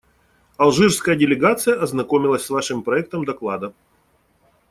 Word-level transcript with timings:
Алжирская 0.57 1.15
делегация 1.15 1.79
ознакомилась 1.79 2.43
с 2.43 2.49
Вашим 2.49 2.81
проектом 2.81 3.23
доклада. 3.23 3.71